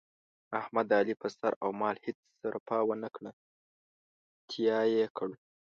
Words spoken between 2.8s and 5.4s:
ونه کړه، تیاه یې کړ.